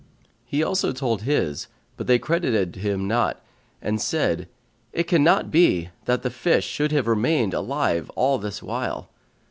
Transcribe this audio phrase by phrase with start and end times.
[0.45, 3.39] He also told his; but they credited him not
[3.83, 4.47] and said,
[4.93, 9.09] "It cannot be that the fish should have remained alive all this while."